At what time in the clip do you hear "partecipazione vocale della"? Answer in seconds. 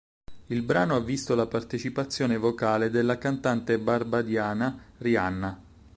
1.45-3.19